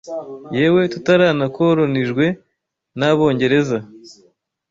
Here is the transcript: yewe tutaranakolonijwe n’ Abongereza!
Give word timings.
yewe 0.57 0.81
tutaranakolonijwe 0.93 2.25
n’ 2.97 3.01
Abongereza! 3.09 3.77